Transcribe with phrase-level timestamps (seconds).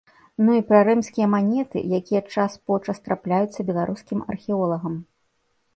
[0.45, 4.95] Ну і пра рымскія манеты, якія час-почас трапляюцца беларускім археолагам.